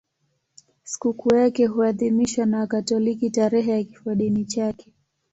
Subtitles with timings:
[0.83, 4.93] Sikukuu yake huadhimishwa na Wakatoliki tarehe ya kifodini chake.